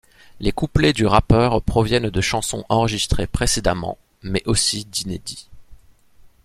[0.39, 5.47] Les couplets du rappeur proviennent de chansons enregistrées précédemment mais aussi d'inédits.